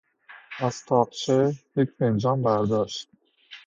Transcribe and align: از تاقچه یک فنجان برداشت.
از 0.59 0.85
تاقچه 0.85 1.53
یک 1.75 1.89
فنجان 1.99 2.41
برداشت. 2.43 3.07